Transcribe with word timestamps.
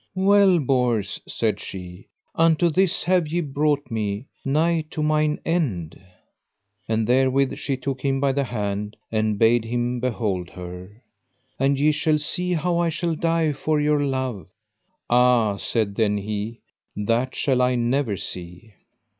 Well 0.15 0.57
Bors, 0.57 1.21
said 1.27 1.59
she, 1.59 2.07
unto 2.33 2.69
this 2.71 3.03
have 3.03 3.27
ye 3.27 3.39
brought 3.41 3.91
me, 3.91 4.25
nigh 4.43 4.81
to 4.89 5.03
mine 5.03 5.39
end. 5.45 6.01
And 6.89 7.05
therewith 7.05 7.55
she 7.57 7.77
took 7.77 8.01
him 8.01 8.19
by 8.19 8.31
the 8.31 8.45
hand, 8.45 8.97
and 9.11 9.37
bade 9.37 9.63
him 9.63 9.99
behold 9.99 10.49
her. 10.49 11.03
And 11.59 11.79
ye 11.79 11.91
shall 11.91 12.17
see 12.17 12.53
how 12.53 12.79
I 12.79 12.89
shall 12.89 13.13
die 13.13 13.51
for 13.53 13.79
your 13.79 14.01
love. 14.03 14.47
Ah, 15.07 15.57
said 15.57 15.93
then 15.93 16.17
he, 16.17 16.61
that 16.95 17.35
shall 17.35 17.61
I 17.61 17.75
never 17.75 18.17
see. 18.17 18.73